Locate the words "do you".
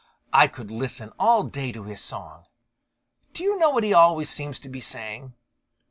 3.35-3.59